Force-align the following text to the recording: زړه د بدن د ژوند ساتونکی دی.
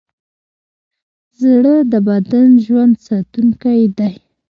زړه 1.41 1.75
د 1.91 1.93
بدن 2.07 2.47
د 2.57 2.61
ژوند 2.65 2.93
ساتونکی 3.07 3.81
دی. 3.97 4.13